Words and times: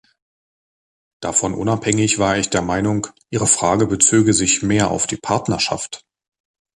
Davon 1.21 1.53
unabhängig 1.53 2.17
war 2.17 2.35
ich 2.39 2.49
der 2.49 2.63
Meinung, 2.63 3.05
Ihre 3.29 3.45
Frage 3.45 3.85
bezöge 3.85 4.33
sich 4.33 4.63
mehr 4.63 4.89
auf 4.89 5.05
die 5.05 5.15
Partnerschaft. 5.17 6.07